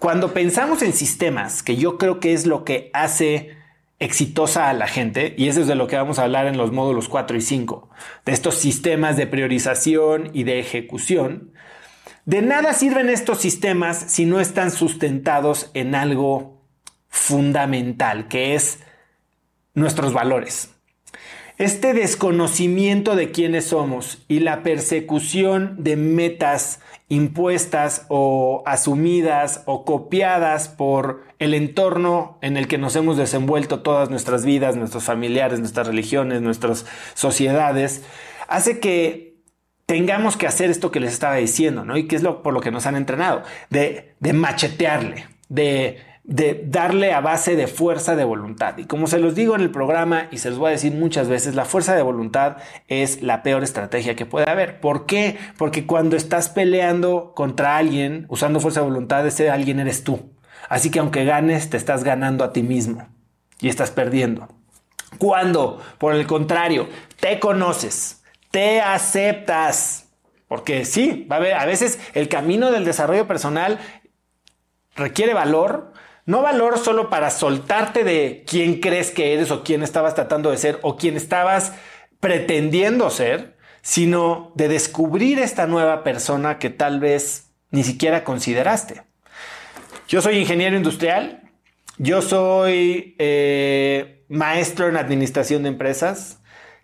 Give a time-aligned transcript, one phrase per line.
[0.00, 3.54] cuando pensamos en sistemas, que yo creo que es lo que hace
[3.98, 6.72] exitosa a la gente, y eso es de lo que vamos a hablar en los
[6.72, 7.90] módulos 4 y 5,
[8.24, 11.52] de estos sistemas de priorización y de ejecución,
[12.24, 16.62] de nada sirven estos sistemas si no están sustentados en algo
[17.10, 18.80] fundamental, que es
[19.74, 20.79] nuestros valores.
[21.60, 26.80] Este desconocimiento de quiénes somos y la persecución de metas
[27.10, 34.08] impuestas o asumidas o copiadas por el entorno en el que nos hemos desenvuelto todas
[34.08, 38.04] nuestras vidas, nuestros familiares, nuestras religiones, nuestras sociedades,
[38.48, 39.34] hace que
[39.84, 41.98] tengamos que hacer esto que les estaba diciendo, ¿no?
[41.98, 45.98] Y que es lo, por lo que nos han entrenado, de, de machetearle, de
[46.30, 48.78] de darle a base de fuerza de voluntad.
[48.78, 51.28] Y como se los digo en el programa y se los voy a decir muchas
[51.28, 54.80] veces, la fuerza de voluntad es la peor estrategia que puede haber.
[54.80, 55.38] ¿Por qué?
[55.58, 60.30] Porque cuando estás peleando contra alguien usando fuerza de voluntad, ese alguien eres tú.
[60.68, 63.08] Así que aunque ganes, te estás ganando a ti mismo
[63.60, 64.48] y estás perdiendo.
[65.18, 70.12] Cuando, por el contrario, te conoces, te aceptas,
[70.46, 73.80] porque sí, va a, haber, a veces el camino del desarrollo personal
[74.94, 75.92] requiere valor,
[76.30, 80.58] no valor solo para soltarte de quién crees que eres o quién estabas tratando de
[80.58, 81.72] ser o quién estabas
[82.20, 89.02] pretendiendo ser, sino de descubrir esta nueva persona que tal vez ni siquiera consideraste.
[90.06, 91.50] Yo soy ingeniero industrial,
[91.98, 96.40] yo soy eh, maestro en administración de empresas,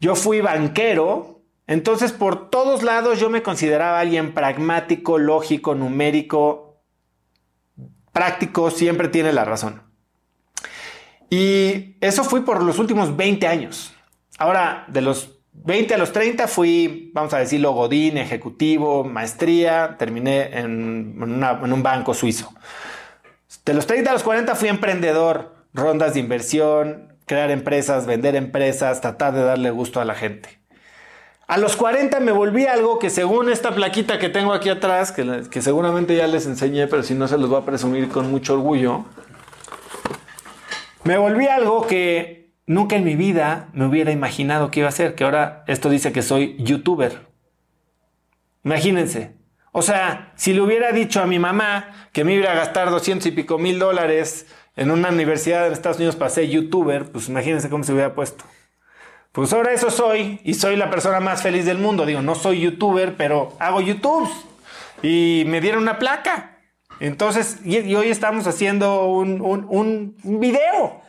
[0.00, 6.69] yo fui banquero, entonces por todos lados yo me consideraba alguien pragmático, lógico, numérico,
[8.12, 9.82] práctico siempre tiene la razón.
[11.30, 13.94] Y eso fui por los últimos 20 años.
[14.38, 20.58] Ahora, de los 20 a los 30 fui, vamos a decirlo, Godín, ejecutivo, maestría, terminé
[20.58, 22.52] en, en, un banco suizo.
[23.64, 29.00] De los 30 a los 40 fui emprendedor, rondas de inversión, crear empresas, vender empresas,
[29.00, 30.59] tratar de darle gusto a la gente.
[31.50, 35.60] A los 40 me volví algo que según esta plaquita que tengo aquí atrás, que,
[35.60, 39.04] seguramente ya les enseñé, pero si no se los voy a presumir con mucho orgullo,
[41.02, 45.16] me volví algo que nunca en mi vida me hubiera imaginado que iba a ser,
[45.16, 47.26] que ahora esto dice que soy youtuber.
[48.62, 49.34] Imagínense.
[49.72, 53.26] O sea, si le hubiera dicho a mi mamá que me iba a gastar 200
[53.26, 54.46] y pico mil dólares
[54.76, 58.44] en una universidad en Estados Unidos para ser youtuber, pues imagínense cómo se hubiera puesto.
[59.32, 62.04] Pues ahora eso soy y soy la persona más feliz del mundo.
[62.04, 64.28] Digo, no soy youtuber, pero hago YouTube
[65.02, 66.58] y me dieron una placa.
[66.98, 71.00] Entonces, y, hoy estamos haciendo un, un, un video.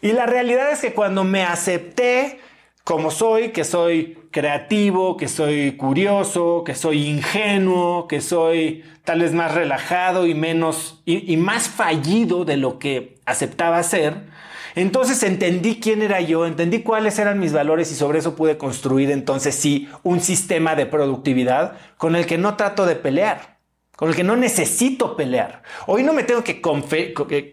[0.00, 2.40] Y la realidad es que cuando me acepté
[2.84, 9.32] como soy, que soy creativo, que soy curioso, que soy ingenuo, que soy tal vez
[9.32, 14.32] más relajado y menos y, y más fallido de lo que aceptaba ser,
[14.74, 19.10] entonces entendí quién era yo, entendí cuáles eran mis valores y sobre eso pude construir
[19.10, 23.58] entonces sí un sistema de productividad con el que no trato de pelear,
[23.96, 25.62] con el que no necesito pelear.
[25.86, 26.62] Hoy no me tengo que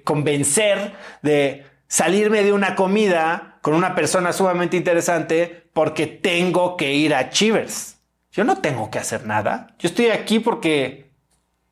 [0.03, 7.13] convencer de salirme de una comida con una persona sumamente interesante porque tengo que ir
[7.13, 7.97] a Chivers.
[8.31, 9.75] Yo no tengo que hacer nada.
[9.79, 11.11] Yo estoy aquí porque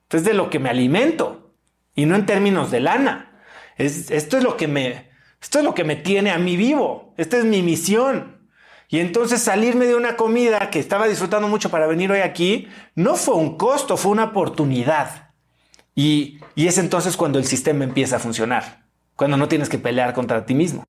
[0.09, 1.53] es de lo que me alimento
[1.95, 3.39] y no en términos de lana.
[3.77, 5.09] esto es lo que me,
[5.41, 7.13] esto es lo que me tiene a mí vivo.
[7.15, 8.49] Esta es mi misión.
[8.89, 13.15] Y entonces salirme de una comida que estaba disfrutando mucho para venir hoy aquí, no
[13.15, 15.33] fue un costo, fue una oportunidad.
[15.93, 18.86] Y, y es entonces cuando el sistema empieza a funcionar,
[19.17, 20.85] cuando no tienes que pelear contra ti mismo.